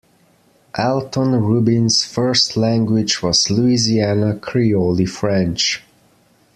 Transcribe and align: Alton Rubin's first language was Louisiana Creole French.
Alton 0.79 1.33
Rubin's 1.43 2.03
first 2.03 2.57
language 2.57 3.21
was 3.21 3.51
Louisiana 3.51 4.35
Creole 4.35 5.05
French. 5.05 5.83